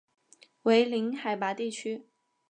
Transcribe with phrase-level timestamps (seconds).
[0.63, 2.07] 为零海拔地区。